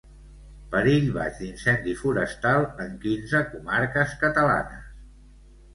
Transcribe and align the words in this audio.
Perill 0.71 1.05
baix 1.17 1.37
d'incendi 1.41 1.93
forestal 2.01 2.67
en 2.87 2.99
quinze 3.07 3.45
comarques 3.53 4.19
catalanes. 4.27 4.91